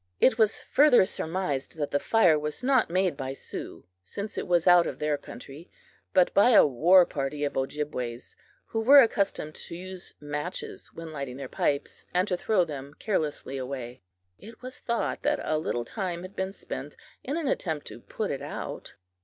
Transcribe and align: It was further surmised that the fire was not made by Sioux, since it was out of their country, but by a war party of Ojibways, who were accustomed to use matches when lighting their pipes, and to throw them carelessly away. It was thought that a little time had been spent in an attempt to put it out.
It 0.19 0.39
was 0.39 0.61
further 0.61 1.05
surmised 1.05 1.77
that 1.77 1.91
the 1.91 1.99
fire 1.99 2.39
was 2.39 2.63
not 2.63 2.89
made 2.89 3.15
by 3.15 3.33
Sioux, 3.33 3.85
since 4.01 4.35
it 4.35 4.47
was 4.47 4.65
out 4.65 4.87
of 4.87 4.97
their 4.97 5.15
country, 5.15 5.69
but 6.11 6.33
by 6.33 6.53
a 6.53 6.65
war 6.65 7.05
party 7.05 7.43
of 7.43 7.55
Ojibways, 7.55 8.35
who 8.65 8.81
were 8.81 8.99
accustomed 9.03 9.53
to 9.53 9.75
use 9.75 10.15
matches 10.19 10.91
when 10.91 11.13
lighting 11.13 11.37
their 11.37 11.47
pipes, 11.47 12.03
and 12.15 12.27
to 12.29 12.35
throw 12.35 12.65
them 12.65 12.95
carelessly 12.97 13.57
away. 13.57 14.01
It 14.39 14.63
was 14.63 14.79
thought 14.79 15.21
that 15.21 15.39
a 15.43 15.59
little 15.59 15.85
time 15.85 16.23
had 16.23 16.35
been 16.35 16.51
spent 16.53 16.97
in 17.23 17.37
an 17.37 17.47
attempt 17.47 17.85
to 17.85 17.99
put 18.01 18.31
it 18.31 18.41
out. 18.41 18.95